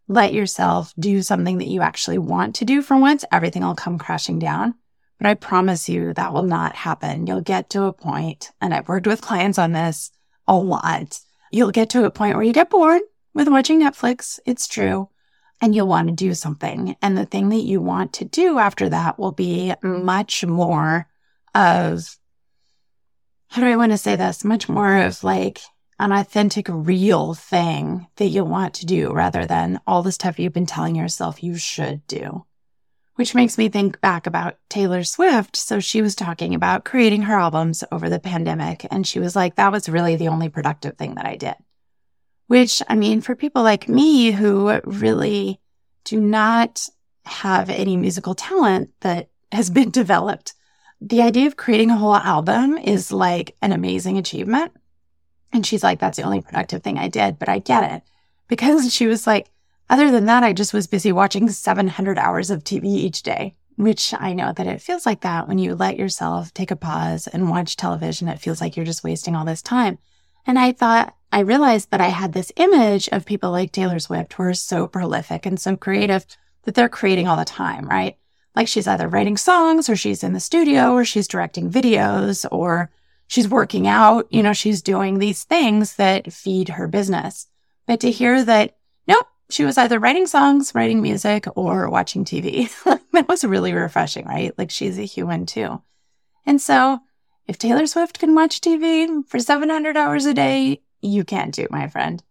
let 0.09 0.33
yourself 0.33 0.93
do 0.99 1.23
something 1.23 1.59
that 1.59 1.69
you 1.69 1.83
actually 1.83 2.19
want 2.19 2.57
to 2.57 2.65
do 2.65 2.83
for 2.83 2.97
once, 2.97 3.25
everything 3.31 3.63
will 3.63 3.75
come 3.75 3.99
crashing 3.99 4.39
down. 4.39 4.75
But 5.21 5.29
I 5.29 5.35
promise 5.35 5.87
you 5.87 6.15
that 6.15 6.33
will 6.33 6.45
not 6.45 6.75
happen. 6.75 7.27
You'll 7.27 7.43
get 7.43 7.69
to 7.71 7.83
a 7.83 7.93
point, 7.93 8.53
and 8.59 8.73
I've 8.73 8.89
worked 8.89 9.07
with 9.07 9.21
clients 9.21 9.59
on 9.59 9.73
this 9.73 10.11
a 10.49 10.57
lot. 10.57 11.21
You'll 11.53 11.73
get 11.73 11.91
to 11.91 12.05
a 12.05 12.11
point 12.11 12.37
where 12.37 12.43
you 12.43 12.55
get 12.55 12.71
bored 12.71 13.03
with 13.35 13.47
watching 13.47 13.83
Netflix. 13.83 14.41
It's 14.47 14.67
true. 14.67 15.11
And 15.61 15.75
you'll 15.75 15.89
want 15.89 16.09
to 16.09 16.15
do 16.15 16.33
something. 16.33 16.97
And 17.03 17.19
the 17.19 17.27
thing 17.27 17.51
that 17.51 17.65
you 17.65 17.83
want 17.83 18.15
to 18.15 18.25
do 18.25 18.59
after 18.59 18.89
that 18.89 19.19
will 19.19 19.33
be 19.33 19.75
much 19.83 20.47
more 20.47 21.07
of, 21.55 22.17
how 23.49 23.61
do 23.61 23.69
I 23.69 23.77
want 23.77 23.93
to 23.93 23.99
say 23.99 24.17
this? 24.17 24.43
Much 24.43 24.71
more 24.71 25.03
of 25.03 25.23
like 25.23 25.61
an 25.99 26.13
authentic, 26.13 26.67
real 26.71 27.35
thing 27.35 28.07
that 28.17 28.29
you'll 28.29 28.47
want 28.47 28.73
to 28.77 28.87
do 28.87 29.13
rather 29.13 29.45
than 29.45 29.81
all 29.87 30.03
the 30.03 30.13
stuff 30.13 30.39
you've 30.39 30.55
been 30.55 30.65
telling 30.65 30.97
yourself 30.97 31.43
you 31.43 31.59
should 31.59 32.07
do 32.07 32.47
which 33.21 33.35
makes 33.35 33.59
me 33.59 33.69
think 33.69 34.01
back 34.01 34.27
about 34.27 34.57
Taylor 34.71 35.05
Swift. 35.05 35.55
So 35.55 35.79
she 35.79 36.01
was 36.01 36.15
talking 36.15 36.55
about 36.55 36.87
creating 36.87 37.21
her 37.21 37.39
albums 37.39 37.85
over 37.93 38.09
the 38.09 38.19
pandemic. 38.19 38.87
And 38.91 39.07
she 39.07 39.21
was 39.21 39.37
like, 39.37 39.57
that 39.57 39.73
was 39.73 39.91
really 39.91 40.17
the 40.17 40.29
only 40.29 40.49
productive 40.49 40.97
thing 40.97 41.17
that 41.17 41.27
I 41.27 41.37
did. 41.37 41.57
Which, 42.47 42.81
I 42.89 42.95
mean, 42.95 43.21
for 43.21 43.37
people 43.37 43.63
like 43.63 43.91
me 43.91 44.31
who 44.31 44.81
really 44.85 45.61
do 46.05 46.19
not 46.19 46.89
have 47.27 47.69
any 47.69 47.99
musical 47.99 48.35
talent 48.35 48.89
that 49.01 49.29
has 49.53 49.69
been 49.69 49.91
developed, 50.01 50.55
the 50.99 51.21
idea 51.21 51.47
of 51.47 51.59
creating 51.59 51.91
a 51.91 51.99
whole 51.99 52.17
album 52.17 52.79
is 52.79 53.13
like 53.13 53.55
an 53.61 53.73
amazing 53.73 54.17
achievement. 54.17 54.73
And 55.53 55.67
she's 55.67 55.83
like, 55.83 55.99
that's 55.99 56.17
the 56.17 56.23
only 56.23 56.41
productive 56.41 56.83
thing 56.83 56.97
I 56.97 57.09
did, 57.09 57.39
but 57.39 57.51
I 57.51 57.59
get 57.59 57.93
it 57.93 58.03
because 58.49 58.91
she 58.95 59.07
was 59.07 59.27
like, 59.27 59.51
other 59.91 60.11
than 60.11 60.27
that, 60.27 60.45
I 60.45 60.53
just 60.53 60.73
was 60.73 60.87
busy 60.87 61.11
watching 61.11 61.51
700 61.51 62.17
hours 62.17 62.49
of 62.49 62.63
TV 62.63 62.85
each 62.85 63.25
day, 63.25 63.57
which 63.75 64.15
I 64.17 64.33
know 64.33 64.53
that 64.53 64.69
it 64.69 64.81
feels 64.81 65.05
like 65.05 65.23
that 65.23 65.49
when 65.49 65.59
you 65.59 65.75
let 65.75 65.99
yourself 65.99 66.55
take 66.55 66.71
a 66.71 66.77
pause 66.77 67.27
and 67.27 67.51
watch 67.51 67.75
television. 67.75 68.29
It 68.29 68.39
feels 68.39 68.61
like 68.61 68.77
you're 68.77 68.87
just 68.87 69.03
wasting 69.03 69.35
all 69.35 69.45
this 69.45 69.63
time. 69.63 69.99
And 70.47 70.61
I 70.61 70.71
thought, 70.71 71.15
I 71.33 71.41
realized 71.41 71.91
that 71.91 72.01
I 72.01 72.09
had 72.09 72.33
this 72.33 72.53
image 72.57 73.09
of 73.09 73.27
people 73.27 73.51
like 73.51 73.73
Taylor 73.73 73.99
Swift 73.99 74.33
who 74.33 74.45
are 74.45 74.55
so 74.55 74.87
prolific 74.87 75.45
and 75.45 75.61
so 75.61 75.77
creative 75.77 76.25
that 76.63 76.77
they're 76.77 76.89
creating 76.89 77.27
all 77.27 77.37
the 77.37 77.45
time, 77.45 77.89
right? 77.89 78.17
Like 78.55 78.69
she's 78.69 78.87
either 78.87 79.09
writing 79.09 79.37
songs 79.37 79.89
or 79.89 79.97
she's 79.97 80.23
in 80.23 80.35
the 80.35 80.41
studio 80.41 80.93
or 80.93 81.05
she's 81.05 81.29
directing 81.29 81.71
videos 81.71 82.47
or 82.53 82.91
she's 83.27 83.49
working 83.49 83.87
out. 83.89 84.27
You 84.31 84.43
know, 84.43 84.53
she's 84.53 84.83
doing 84.83 85.19
these 85.19 85.45
things 85.45 85.97
that 85.97 86.33
feed 86.33 86.71
her 86.71 86.87
business. 86.87 87.49
But 87.87 88.01
to 88.01 88.11
hear 88.11 88.45
that, 88.45 88.77
nope, 89.09 89.27
she 89.53 89.65
was 89.65 89.79
either 89.79 89.99
writing 89.99 90.27
songs, 90.27 90.75
writing 90.75 91.03
music, 91.03 91.47
or 91.57 91.89
watching 91.89 92.25
TV. 92.25 92.71
that 93.13 93.29
was 93.29 93.45
really 93.45 93.73
refreshing, 93.73 94.27
right? 94.27 94.57
Like 94.59 94.71
she's 94.71 94.99
a 94.99 95.05
human 95.05 95.47
too. 95.47 95.83
And 96.47 96.61
so 96.61 97.01
if 97.47 97.59
Taylor 97.59 97.87
Swift 97.87 98.19
can 98.19 98.35
watch 98.35 98.61
TV 98.61 99.27
for 99.27 99.39
700 99.39 99.97
hours 99.97 100.27
a 100.27 100.35
day, 100.35 100.83
you 101.01 101.25
can 101.25 101.53
too, 101.53 101.67
my 101.71 101.89
friend. 101.89 102.23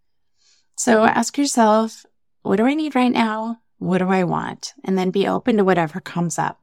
So 0.76 1.04
ask 1.04 1.38
yourself, 1.38 2.06
what 2.42 2.56
do 2.56 2.66
I 2.66 2.74
need 2.74 2.96
right 2.96 3.12
now? 3.12 3.60
What 3.80 3.98
do 3.98 4.10
I 4.10 4.24
want? 4.24 4.74
And 4.84 4.98
then 4.98 5.12
be 5.12 5.28
open 5.28 5.58
to 5.58 5.64
whatever 5.64 6.00
comes 6.00 6.40
up. 6.40 6.62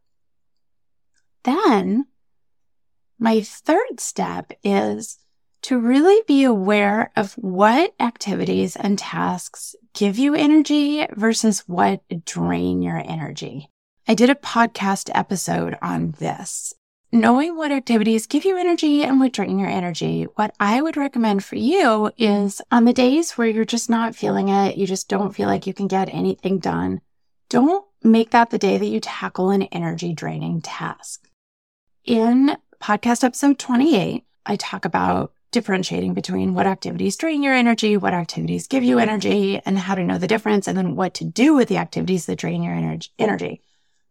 Then 1.44 2.06
my 3.18 3.40
third 3.40 4.00
step 4.00 4.52
is 4.64 5.18
to 5.66 5.80
really 5.80 6.22
be 6.28 6.44
aware 6.44 7.10
of 7.16 7.32
what 7.32 7.92
activities 7.98 8.76
and 8.76 8.96
tasks 8.96 9.74
give 9.94 10.16
you 10.16 10.32
energy 10.32 11.04
versus 11.16 11.64
what 11.66 12.02
drain 12.24 12.82
your 12.82 13.02
energy. 13.04 13.68
I 14.06 14.14
did 14.14 14.30
a 14.30 14.36
podcast 14.36 15.10
episode 15.12 15.76
on 15.82 16.12
this. 16.20 16.72
Knowing 17.10 17.56
what 17.56 17.72
activities 17.72 18.28
give 18.28 18.44
you 18.44 18.56
energy 18.56 19.02
and 19.02 19.18
what 19.18 19.32
drain 19.32 19.58
your 19.58 19.68
energy, 19.68 20.28
what 20.36 20.54
I 20.60 20.80
would 20.80 20.96
recommend 20.96 21.42
for 21.42 21.56
you 21.56 22.12
is 22.16 22.62
on 22.70 22.84
the 22.84 22.92
days 22.92 23.32
where 23.32 23.48
you're 23.48 23.64
just 23.64 23.90
not 23.90 24.14
feeling 24.14 24.48
it, 24.48 24.76
you 24.76 24.86
just 24.86 25.08
don't 25.08 25.34
feel 25.34 25.48
like 25.48 25.66
you 25.66 25.74
can 25.74 25.88
get 25.88 26.14
anything 26.14 26.60
done, 26.60 27.00
don't 27.48 27.84
make 28.04 28.30
that 28.30 28.50
the 28.50 28.58
day 28.58 28.78
that 28.78 28.86
you 28.86 29.00
tackle 29.00 29.50
an 29.50 29.62
energy 29.62 30.12
draining 30.12 30.60
task. 30.60 31.28
In 32.04 32.56
podcast 32.80 33.24
episode 33.24 33.58
28, 33.58 34.22
I 34.48 34.54
talk 34.54 34.84
about 34.84 35.32
differentiating 35.56 36.12
between 36.12 36.52
what 36.52 36.66
activities 36.66 37.16
drain 37.16 37.42
your 37.42 37.54
energy, 37.54 37.96
what 37.96 38.12
activities 38.12 38.66
give 38.66 38.84
you 38.84 38.98
energy, 38.98 39.58
and 39.64 39.78
how 39.78 39.94
to 39.94 40.04
know 40.04 40.18
the 40.18 40.26
difference, 40.26 40.68
and 40.68 40.76
then 40.76 40.94
what 40.96 41.14
to 41.14 41.24
do 41.24 41.54
with 41.54 41.68
the 41.68 41.78
activities 41.78 42.26
that 42.26 42.36
drain 42.36 42.62
your 42.62 42.74
energy. 42.74 43.62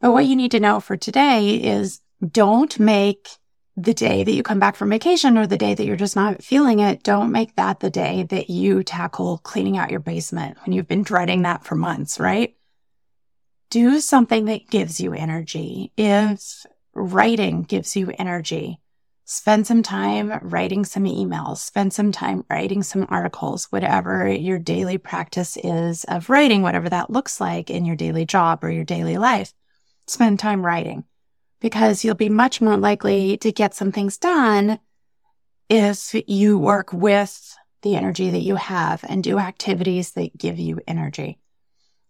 But 0.01 0.11
what 0.11 0.25
you 0.25 0.35
need 0.35 0.49
to 0.51 0.59
know 0.59 0.79
for 0.79 0.97
today 0.97 1.57
is 1.57 2.01
don't 2.27 2.79
make 2.79 3.29
the 3.77 3.93
day 3.93 4.23
that 4.23 4.31
you 4.31 4.41
come 4.41 4.57
back 4.57 4.75
from 4.75 4.89
vacation 4.89 5.37
or 5.37 5.45
the 5.45 5.55
day 5.55 5.75
that 5.75 5.85
you're 5.85 5.95
just 5.95 6.15
not 6.15 6.41
feeling 6.41 6.79
it, 6.79 7.03
don't 7.03 7.31
make 7.31 7.55
that 7.57 7.79
the 7.79 7.91
day 7.91 8.23
that 8.23 8.49
you 8.49 8.81
tackle 8.83 9.37
cleaning 9.37 9.77
out 9.77 9.91
your 9.91 9.99
basement 9.99 10.57
when 10.65 10.73
you've 10.73 10.87
been 10.87 11.03
dreading 11.03 11.43
that 11.43 11.63
for 11.63 11.75
months, 11.75 12.19
right? 12.19 12.55
Do 13.69 13.99
something 13.99 14.45
that 14.45 14.67
gives 14.71 14.99
you 14.99 15.13
energy. 15.13 15.91
If 15.95 16.65
writing 16.95 17.61
gives 17.61 17.95
you 17.95 18.11
energy, 18.17 18.79
spend 19.25 19.65
some 19.65 19.81
time 19.81 20.39
writing 20.43 20.85
some 20.85 21.03
emails, 21.03 21.57
spend 21.57 21.91
some 21.91 22.11
time 22.11 22.45
writing 22.49 22.83
some 22.83 23.07
articles, 23.09 23.65
whatever 23.65 24.31
your 24.31 24.59
daily 24.59 24.99
practice 24.99 25.57
is 25.57 26.03
of 26.05 26.29
writing, 26.29 26.61
whatever 26.61 26.87
that 26.89 27.09
looks 27.09 27.41
like 27.41 27.69
in 27.71 27.85
your 27.85 27.95
daily 27.95 28.25
job 28.25 28.63
or 28.63 28.69
your 28.69 28.85
daily 28.85 29.17
life. 29.17 29.51
Spend 30.07 30.39
time 30.39 30.63
writing 30.63 31.03
because 31.59 32.05
you'll 32.05 32.13
be 32.15 32.29
much 32.29 32.61
more 32.61 32.77
likely 32.77 33.37
to 33.37 33.51
get 33.51 33.73
some 33.73 33.91
things 33.91 34.17
done 34.17 34.79
if 35.69 36.15
you 36.27 36.59
work 36.59 36.93
with 36.93 37.55
the 37.81 37.95
energy 37.95 38.29
that 38.29 38.39
you 38.39 38.55
have 38.55 39.03
and 39.07 39.23
do 39.23 39.39
activities 39.39 40.11
that 40.11 40.37
give 40.37 40.59
you 40.59 40.79
energy. 40.87 41.39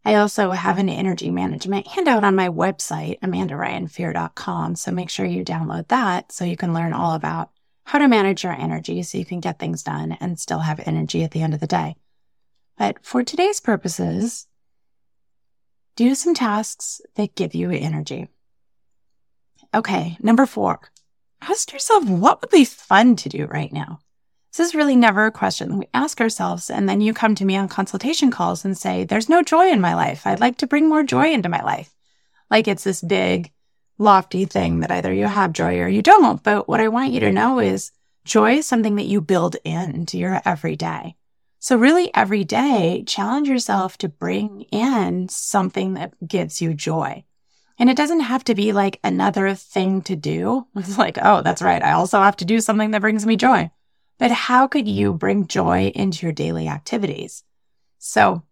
I 0.05 0.15
also 0.15 0.51
have 0.51 0.77
an 0.77 0.87
energy 0.87 1.31
management 1.31 1.87
handout 1.87 2.23
on 2.23 2.35
my 2.35 2.47
website, 2.47 3.19
amandaryanfear.com. 3.21 4.75
So 4.75 4.91
make 4.91 5.09
sure 5.09 5.25
you 5.25 5.43
download 5.43 5.87
that 5.87 6.31
so 6.31 6.45
you 6.45 6.55
can 6.55 6.75
learn 6.75 6.93
all 6.93 7.15
about 7.15 7.49
how 7.85 7.97
to 7.97 8.07
manage 8.07 8.43
your 8.43 8.53
energy 8.53 9.01
so 9.01 9.17
you 9.17 9.25
can 9.25 9.39
get 9.39 9.57
things 9.57 9.81
done 9.81 10.11
and 10.19 10.39
still 10.39 10.59
have 10.59 10.79
energy 10.85 11.23
at 11.23 11.31
the 11.31 11.41
end 11.41 11.55
of 11.55 11.59
the 11.59 11.67
day. 11.67 11.95
But 12.77 13.03
for 13.03 13.23
today's 13.23 13.59
purposes, 13.59 14.45
do 15.95 16.13
some 16.13 16.35
tasks 16.35 17.01
that 17.15 17.35
give 17.35 17.55
you 17.55 17.71
energy. 17.71 18.27
Okay, 19.73 20.17
number 20.21 20.45
four, 20.45 20.81
ask 21.41 21.73
yourself 21.73 22.07
what 22.07 22.41
would 22.41 22.51
be 22.51 22.65
fun 22.65 23.15
to 23.17 23.29
do 23.29 23.45
right 23.45 23.73
now? 23.73 23.99
This 24.55 24.69
is 24.69 24.75
really 24.75 24.95
never 24.95 25.25
a 25.25 25.31
question 25.31 25.77
we 25.77 25.89
ask 25.93 26.21
ourselves. 26.21 26.69
And 26.69 26.87
then 26.87 27.01
you 27.01 27.13
come 27.13 27.35
to 27.35 27.43
me 27.43 27.57
on 27.57 27.67
consultation 27.67 28.31
calls 28.31 28.63
and 28.63 28.77
say, 28.77 29.03
There's 29.03 29.27
no 29.27 29.43
joy 29.43 29.69
in 29.69 29.81
my 29.81 29.95
life. 29.95 30.25
I'd 30.25 30.39
like 30.39 30.57
to 30.59 30.67
bring 30.67 30.87
more 30.87 31.03
joy 31.03 31.33
into 31.33 31.49
my 31.49 31.61
life. 31.61 31.93
Like 32.49 32.69
it's 32.69 32.85
this 32.85 33.01
big, 33.01 33.51
lofty 33.97 34.45
thing 34.45 34.79
that 34.79 34.91
either 34.91 35.11
you 35.11 35.25
have 35.25 35.51
joy 35.51 35.79
or 35.79 35.89
you 35.89 36.01
don't. 36.01 36.41
But 36.41 36.69
what 36.69 36.79
I 36.79 36.87
want 36.87 37.11
you 37.11 37.19
to 37.19 37.33
know 37.33 37.59
is 37.59 37.91
joy 38.23 38.53
is 38.53 38.65
something 38.65 38.95
that 38.95 39.07
you 39.07 39.19
build 39.19 39.57
into 39.65 40.17
your 40.17 40.41
everyday. 40.45 41.17
So 41.59 41.75
really 41.75 42.09
every 42.13 42.45
day, 42.45 43.03
challenge 43.05 43.49
yourself 43.49 43.97
to 43.97 44.07
bring 44.07 44.61
in 44.71 45.27
something 45.27 45.95
that 45.95 46.13
gives 46.25 46.61
you 46.61 46.73
joy. 46.73 47.25
And 47.77 47.89
it 47.89 47.97
doesn't 47.97 48.21
have 48.21 48.45
to 48.45 48.55
be 48.55 48.71
like 48.71 49.01
another 49.03 49.53
thing 49.53 50.01
to 50.03 50.15
do. 50.15 50.65
It's 50.77 50.97
like, 50.97 51.17
oh, 51.21 51.41
that's 51.41 51.61
right. 51.61 51.83
I 51.83 51.91
also 51.91 52.19
have 52.19 52.37
to 52.37 52.45
do 52.45 52.61
something 52.61 52.91
that 52.91 53.01
brings 53.01 53.25
me 53.25 53.35
joy. 53.35 53.69
But 54.17 54.31
how 54.31 54.67
could 54.67 54.87
you 54.87 55.13
bring 55.13 55.47
joy 55.47 55.91
into 55.95 56.25
your 56.25 56.33
daily 56.33 56.67
activities? 56.67 57.43
So 57.99 58.43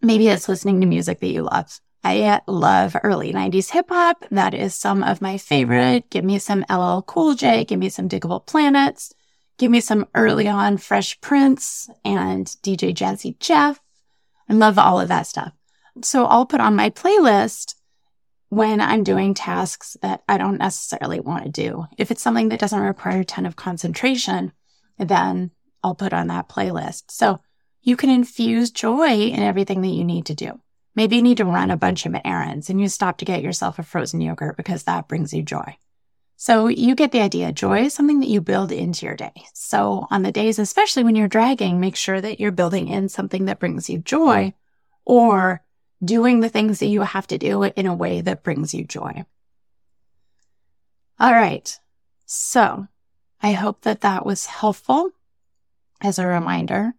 maybe 0.00 0.28
it's 0.28 0.48
listening 0.48 0.80
to 0.80 0.86
music 0.86 1.20
that 1.20 1.28
you 1.28 1.42
love. 1.42 1.80
I 2.04 2.40
love 2.48 2.96
early 3.04 3.32
90s 3.32 3.70
hip 3.70 3.86
hop. 3.88 4.24
That 4.30 4.54
is 4.54 4.74
some 4.74 5.04
of 5.04 5.22
my 5.22 5.38
favorite. 5.38 6.10
Give 6.10 6.24
me 6.24 6.38
some 6.38 6.64
LL 6.68 7.02
Cool 7.02 7.34
J, 7.34 7.64
give 7.64 7.78
me 7.78 7.88
some 7.88 8.08
Digable 8.08 8.44
Planets, 8.44 9.14
give 9.56 9.70
me 9.70 9.80
some 9.80 10.08
early 10.14 10.48
on 10.48 10.78
Fresh 10.78 11.20
Prince 11.20 11.88
and 12.04 12.46
DJ 12.46 12.92
Jazzy 12.92 13.38
Jeff. 13.38 13.80
I 14.48 14.54
love 14.54 14.78
all 14.78 15.00
of 15.00 15.08
that 15.08 15.28
stuff. 15.28 15.52
So 16.02 16.26
I'll 16.26 16.46
put 16.46 16.60
on 16.60 16.74
my 16.74 16.90
playlist 16.90 17.76
when 18.48 18.80
I'm 18.80 19.04
doing 19.04 19.32
tasks 19.32 19.96
that 20.02 20.22
I 20.28 20.36
don't 20.38 20.58
necessarily 20.58 21.20
want 21.20 21.44
to 21.44 21.50
do. 21.50 21.86
If 21.96 22.10
it's 22.10 22.20
something 22.20 22.48
that 22.48 22.60
doesn't 22.60 22.80
require 22.80 23.20
a 23.20 23.24
ton 23.24 23.46
of 23.46 23.56
concentration, 23.56 24.52
then 24.98 25.50
I'll 25.82 25.94
put 25.94 26.12
on 26.12 26.28
that 26.28 26.48
playlist. 26.48 27.04
So 27.10 27.40
you 27.82 27.96
can 27.96 28.10
infuse 28.10 28.70
joy 28.70 29.10
in 29.10 29.40
everything 29.40 29.82
that 29.82 29.88
you 29.88 30.04
need 30.04 30.26
to 30.26 30.34
do. 30.34 30.60
Maybe 30.94 31.16
you 31.16 31.22
need 31.22 31.38
to 31.38 31.44
run 31.44 31.70
a 31.70 31.76
bunch 31.76 32.06
of 32.06 32.14
errands 32.24 32.68
and 32.68 32.80
you 32.80 32.88
stop 32.88 33.18
to 33.18 33.24
get 33.24 33.42
yourself 33.42 33.78
a 33.78 33.82
frozen 33.82 34.20
yogurt 34.20 34.56
because 34.56 34.84
that 34.84 35.08
brings 35.08 35.32
you 35.32 35.42
joy. 35.42 35.76
So 36.36 36.66
you 36.66 36.94
get 36.94 37.12
the 37.12 37.20
idea. 37.20 37.52
Joy 37.52 37.84
is 37.84 37.94
something 37.94 38.20
that 38.20 38.28
you 38.28 38.40
build 38.40 38.72
into 38.72 39.06
your 39.06 39.16
day. 39.16 39.32
So 39.54 40.06
on 40.10 40.22
the 40.22 40.32
days, 40.32 40.58
especially 40.58 41.04
when 41.04 41.14
you're 41.14 41.28
dragging, 41.28 41.80
make 41.80 41.96
sure 41.96 42.20
that 42.20 42.40
you're 42.40 42.50
building 42.50 42.88
in 42.88 43.08
something 43.08 43.44
that 43.44 43.60
brings 43.60 43.88
you 43.88 43.98
joy 43.98 44.52
or 45.04 45.62
doing 46.04 46.40
the 46.40 46.48
things 46.48 46.80
that 46.80 46.86
you 46.86 47.02
have 47.02 47.26
to 47.28 47.38
do 47.38 47.62
in 47.62 47.86
a 47.86 47.94
way 47.94 48.20
that 48.20 48.42
brings 48.42 48.74
you 48.74 48.84
joy. 48.84 49.24
All 51.20 51.32
right. 51.32 51.78
So 52.26 52.88
I 53.42 53.52
hope 53.52 53.82
that 53.82 54.02
that 54.02 54.24
was 54.24 54.46
helpful 54.46 55.10
as 56.00 56.18
a 56.18 56.26
reminder 56.26 56.94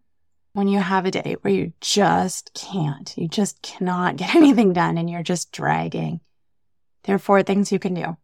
when 0.52 0.68
you 0.68 0.80
have 0.80 1.06
a 1.06 1.12
day 1.12 1.38
where 1.42 1.54
you 1.54 1.74
just 1.82 2.54
can't, 2.54 3.18
you 3.18 3.28
just 3.28 3.62
cannot 3.62 4.18
get 4.18 4.36
anything 4.36 4.74
done 4.74 4.98
and 4.98 5.10
you're 5.10 5.24
just 5.24 5.52
dragging. 5.52 6.20
There 7.04 7.16
are 7.16 7.20
four 7.20 7.44
things 7.44 7.72
you 7.72 7.80
can 7.80 7.94
do. 7.94 8.18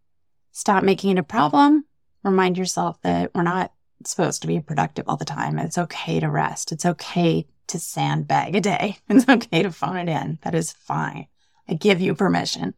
Stop 0.51 0.83
making 0.83 1.11
it 1.11 1.19
a 1.19 1.23
problem. 1.23 1.85
Remind 2.23 2.57
yourself 2.57 3.01
that 3.01 3.31
we're 3.33 3.43
not 3.43 3.71
supposed 4.05 4.41
to 4.41 4.47
be 4.47 4.59
productive 4.59 5.05
all 5.07 5.17
the 5.17 5.25
time. 5.25 5.57
It's 5.57 5.77
okay 5.77 6.19
to 6.19 6.29
rest. 6.29 6.71
It's 6.71 6.85
okay 6.85 7.47
to 7.67 7.79
sandbag 7.79 8.55
a 8.55 8.61
day. 8.61 8.97
It's 9.09 9.27
okay 9.27 9.63
to 9.63 9.71
phone 9.71 9.97
it 9.97 10.09
in. 10.09 10.39
That 10.43 10.55
is 10.55 10.71
fine. 10.73 11.27
I 11.67 11.73
give 11.73 12.01
you 12.01 12.15
permission. 12.15 12.73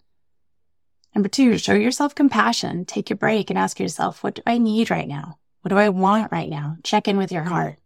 Number 1.13 1.29
two, 1.29 1.57
show 1.57 1.73
yourself 1.73 2.15
compassion. 2.15 2.85
Take 2.85 3.11
a 3.11 3.15
break 3.15 3.49
and 3.49 3.59
ask 3.59 3.79
yourself, 3.79 4.23
what 4.23 4.35
do 4.35 4.41
I 4.45 4.57
need 4.57 4.89
right 4.89 5.07
now? 5.07 5.37
What 5.61 5.69
do 5.69 5.77
I 5.77 5.89
want 5.89 6.31
right 6.31 6.49
now? 6.49 6.77
Check 6.83 7.07
in 7.07 7.17
with 7.17 7.31
your 7.31 7.43
heart. 7.43 7.77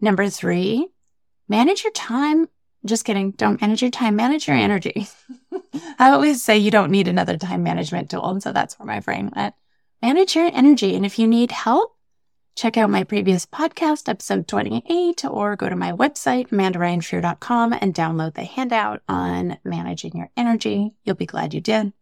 Number 0.00 0.28
three, 0.28 0.88
manage 1.48 1.82
your 1.82 1.92
time. 1.92 2.48
Just 2.84 3.04
kidding. 3.04 3.32
Don't 3.32 3.60
manage 3.60 3.82
your 3.82 3.90
time, 3.90 4.14
manage 4.14 4.46
your 4.46 4.56
energy. 4.56 5.08
I 5.98 6.10
always 6.10 6.42
say 6.42 6.56
you 6.56 6.70
don't 6.70 6.92
need 6.92 7.08
another 7.08 7.36
time 7.36 7.62
management 7.62 8.10
tool. 8.10 8.30
And 8.30 8.42
so 8.42 8.52
that's 8.52 8.78
where 8.78 8.86
my 8.86 9.00
brain 9.00 9.32
went. 9.34 9.54
Manage 10.00 10.36
your 10.36 10.50
energy. 10.52 10.94
And 10.94 11.04
if 11.04 11.18
you 11.18 11.26
need 11.26 11.50
help, 11.50 11.96
check 12.54 12.76
out 12.76 12.90
my 12.90 13.02
previous 13.02 13.44
podcast, 13.44 14.08
episode 14.08 14.46
28, 14.46 15.24
or 15.24 15.56
go 15.56 15.68
to 15.68 15.76
my 15.76 15.92
website, 15.92 16.48
amandaryanfear.com 16.50 17.72
and 17.72 17.94
download 17.94 18.34
the 18.34 18.44
handout 18.44 19.02
on 19.08 19.58
managing 19.64 20.16
your 20.16 20.30
energy. 20.36 20.92
You'll 21.04 21.16
be 21.16 21.26
glad 21.26 21.54
you 21.54 21.60
did. 21.60 21.92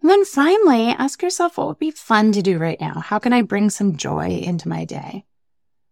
And 0.00 0.10
then 0.10 0.24
finally, 0.24 0.88
ask 0.88 1.22
yourself 1.22 1.58
what 1.58 1.66
would 1.66 1.78
be 1.78 1.90
fun 1.90 2.32
to 2.32 2.42
do 2.42 2.58
right 2.58 2.80
now? 2.80 3.00
How 3.00 3.18
can 3.18 3.32
I 3.32 3.42
bring 3.42 3.68
some 3.70 3.96
joy 3.96 4.28
into 4.30 4.68
my 4.68 4.84
day? 4.84 5.24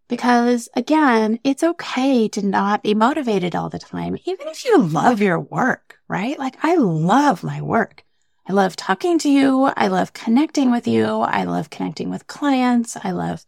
Because 0.08 0.68
again, 0.76 1.40
it's 1.42 1.64
okay 1.64 2.28
to 2.28 2.46
not 2.46 2.82
be 2.84 2.94
motivated 2.94 3.56
all 3.56 3.68
the 3.68 3.80
time, 3.80 4.16
even 4.24 4.46
if 4.46 4.64
you 4.64 4.78
love 4.78 5.20
your 5.20 5.40
work, 5.40 5.98
right? 6.08 6.38
Like 6.38 6.56
I 6.62 6.76
love 6.76 7.42
my 7.42 7.60
work. 7.60 8.04
I 8.48 8.52
love 8.52 8.76
talking 8.76 9.18
to 9.20 9.28
you. 9.28 9.72
I 9.76 9.88
love 9.88 10.12
connecting 10.12 10.70
with 10.70 10.86
you. 10.86 11.04
I 11.04 11.42
love 11.42 11.70
connecting 11.70 12.10
with 12.10 12.28
clients. 12.28 12.96
I 13.02 13.10
love 13.10 13.44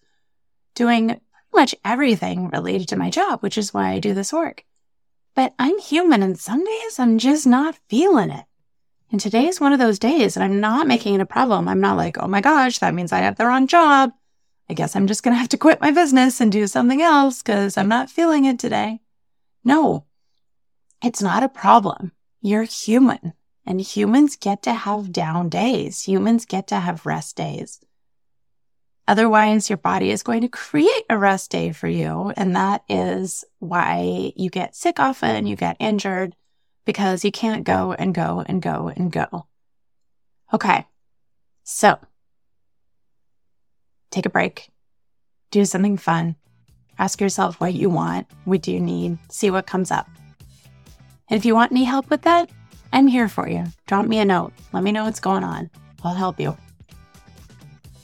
doing 0.75 1.21
much 1.55 1.75
everything 1.85 2.49
related 2.49 2.89
to 2.89 2.97
my 2.97 3.11
job, 3.11 3.41
which 3.41 3.57
is 3.57 3.73
why 3.73 3.91
I 3.91 4.01
do 4.01 4.13
this 4.13 4.33
work. 4.33 4.65
But 5.37 5.55
I'm 5.57 5.79
human 5.79 6.25
and 6.25 6.37
some 6.37 6.65
days 6.65 6.99
I'm 6.99 7.19
just 7.19 7.47
not 7.47 7.79
feeling 7.89 8.31
it. 8.31 8.45
And 9.11 9.21
today 9.21 9.47
is 9.47 9.61
one 9.61 9.73
of 9.73 9.79
those 9.79 9.99
days 9.99 10.37
and 10.37 10.45
I'm 10.45 10.61
not 10.61 10.87
making 10.87 11.15
it 11.15 11.21
a 11.21 11.27
problem. 11.27 11.67
I'm 11.67 11.81
not 11.81 11.97
like, 11.97 12.19
oh 12.19 12.29
my 12.29 12.41
gosh, 12.41 12.79
that 12.79 12.95
means 12.95 13.13
I 13.13 13.21
have 13.21 13.37
the 13.37 13.47
wrong 13.47 13.67
job. 13.67 14.13
I 14.69 14.75
guess 14.75 14.95
I'm 14.95 15.07
just 15.07 15.23
going 15.23 15.35
to 15.35 15.39
have 15.39 15.49
to 15.51 15.59
quit 15.59 15.81
my 15.81 15.91
business 15.91 16.41
and 16.41 16.53
do 16.53 16.67
something 16.67 17.01
else 17.01 17.43
because 17.43 17.79
I'm 17.79 17.89
not 17.89 18.11
feeling 18.11 18.45
it 18.45 18.59
today. 18.59 19.01
No, 19.65 20.05
it's 21.03 21.23
not 21.23 21.43
a 21.43 21.49
problem. 21.49 22.13
You're 22.43 22.65
human 22.65 23.33
and 23.65 23.81
humans 23.81 24.37
get 24.37 24.63
to 24.65 24.75
have 24.75 25.11
down 25.11 25.49
days. 25.49 26.03
Humans 26.03 26.45
get 26.45 26.67
to 26.69 26.77
have 26.77 27.07
rest 27.07 27.37
days. 27.37 27.81
Otherwise, 29.07 29.71
your 29.71 29.79
body 29.79 30.11
is 30.11 30.23
going 30.23 30.43
to 30.43 30.49
create 30.49 31.05
a 31.09 31.17
rest 31.17 31.51
day 31.51 31.73
for 31.73 31.89
you. 31.89 32.31
And 32.37 32.55
that 32.55 32.83
is 32.91 33.43
why 33.59 34.33
you 34.37 34.51
get 34.51 34.77
sick 34.77 35.01
often, 35.01 35.47
you 35.47 35.57
get 35.57 35.79
injured 35.81 36.37
because 36.89 37.23
you 37.23 37.31
can't 37.31 37.65
go 37.65 37.93
and 37.93 38.15
go 38.15 38.43
and 38.47 38.63
go 38.63 38.91
and 38.97 39.13
go. 39.13 39.47
Okay. 40.55 40.87
So 41.63 41.99
take 44.11 44.25
a 44.25 44.31
break, 44.31 44.71
do 45.51 45.67
something 45.67 45.99
fun, 45.99 46.37
ask 46.99 47.21
yourself 47.21 47.61
what 47.61 47.75
you 47.75 47.91
want, 47.91 48.27
what 48.47 48.63
do 48.63 48.73
you 48.73 48.81
need, 48.81 49.19
see 49.31 49.51
what 49.51 49.67
comes 49.67 49.91
up. 49.91 50.09
And 51.29 51.37
if 51.37 51.45
you 51.45 51.55
want 51.55 51.73
any 51.73 51.85
help 51.85 52.09
with 52.09 52.23
that, 52.23 52.49
I'm 52.91 53.07
here 53.07 53.29
for 53.29 53.47
you. 53.47 53.67
Drop 53.87 54.07
me 54.07 54.19
a 54.19 54.25
note. 54.25 54.55
Let 54.73 54.83
me 54.83 54.91
know 54.91 55.05
what's 55.05 55.21
going 55.21 55.45
on. 55.45 55.69
I'll 56.03 56.15
help 56.15 56.41
you. 56.41 56.57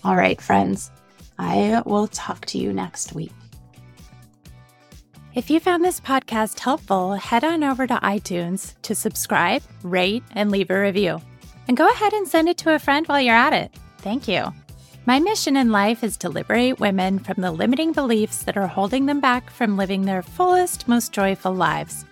All 0.04 0.14
right, 0.14 0.38
friends, 0.38 0.90
I 1.38 1.82
will 1.86 2.08
talk 2.08 2.44
to 2.46 2.58
you 2.58 2.70
next 2.74 3.14
week. 3.14 3.32
If 5.34 5.50
you 5.50 5.58
found 5.58 5.84
this 5.84 6.00
podcast 6.00 6.60
helpful, 6.60 7.14
head 7.14 7.42
on 7.42 7.64
over 7.64 7.88
to 7.88 7.96
iTunes 7.96 8.80
to 8.82 8.94
subscribe, 8.94 9.62
rate, 9.82 10.22
and 10.30 10.48
leave 10.48 10.70
a 10.70 10.80
review. 10.80 11.20
And 11.66 11.76
go 11.76 11.90
ahead 11.90 12.12
and 12.12 12.28
send 12.28 12.48
it 12.48 12.56
to 12.58 12.72
a 12.72 12.78
friend 12.78 13.04
while 13.08 13.20
you're 13.20 13.34
at 13.34 13.52
it. 13.52 13.74
Thank 13.98 14.28
you. 14.28 14.54
My 15.06 15.18
mission 15.18 15.56
in 15.56 15.72
life 15.72 16.04
is 16.04 16.16
to 16.18 16.28
liberate 16.28 16.78
women 16.78 17.18
from 17.18 17.42
the 17.42 17.50
limiting 17.50 17.92
beliefs 17.92 18.44
that 18.44 18.56
are 18.56 18.68
holding 18.68 19.06
them 19.06 19.18
back 19.18 19.50
from 19.50 19.76
living 19.76 20.02
their 20.02 20.22
fullest, 20.22 20.86
most 20.86 21.10
joyful 21.10 21.52
lives. 21.52 22.04